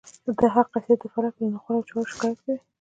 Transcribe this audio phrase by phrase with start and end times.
[0.37, 2.57] د هغه قصیده د فلک له ناخوالو او چارو شکایت کوي